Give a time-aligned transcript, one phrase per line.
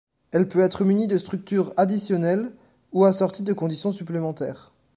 [0.31, 2.53] Elle peut être munie de structures additionnelles
[2.91, 4.71] ou assortie de conditions supplémentaires.